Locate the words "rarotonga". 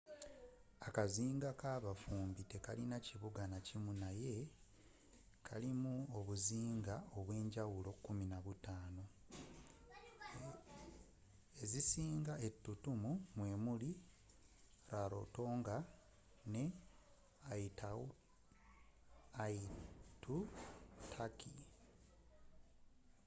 14.91-15.77